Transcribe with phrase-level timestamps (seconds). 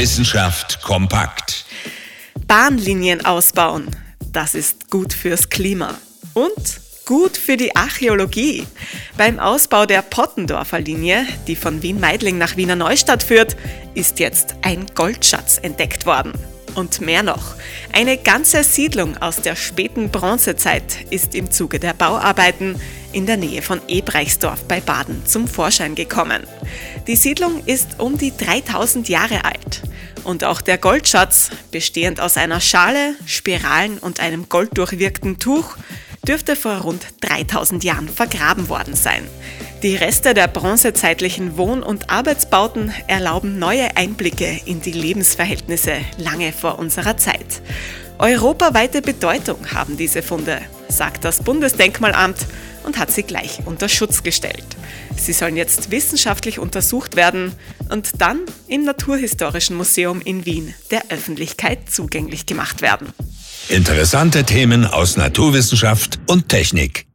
[0.00, 1.66] Wissenschaft kompakt.
[2.46, 3.86] Bahnlinien ausbauen,
[4.32, 5.98] das ist gut fürs Klima.
[6.32, 8.66] Und gut für die Archäologie.
[9.18, 13.58] Beim Ausbau der Pottendorfer Linie, die von Wien-Meidling nach Wiener Neustadt führt,
[13.92, 16.32] ist jetzt ein Goldschatz entdeckt worden.
[16.74, 17.54] Und mehr noch,
[17.92, 22.80] eine ganze Siedlung aus der späten Bronzezeit ist im Zuge der Bauarbeiten
[23.12, 26.46] in der Nähe von Ebreichsdorf bei Baden zum Vorschein gekommen.
[27.06, 29.82] Die Siedlung ist um die 3000 Jahre alt.
[30.22, 35.76] Und auch der Goldschatz, bestehend aus einer Schale, Spiralen und einem golddurchwirkten Tuch,
[36.26, 39.22] dürfte vor rund 3000 Jahren vergraben worden sein.
[39.82, 46.78] Die Reste der bronzezeitlichen Wohn- und Arbeitsbauten erlauben neue Einblicke in die Lebensverhältnisse lange vor
[46.78, 47.62] unserer Zeit.
[48.18, 52.46] Europaweite Bedeutung haben diese Funde, sagt das Bundesdenkmalamt
[52.90, 54.66] und hat sie gleich unter Schutz gestellt.
[55.16, 57.52] Sie sollen jetzt wissenschaftlich untersucht werden
[57.88, 63.12] und dann im Naturhistorischen Museum in Wien der Öffentlichkeit zugänglich gemacht werden.
[63.68, 67.09] Interessante Themen aus Naturwissenschaft und Technik.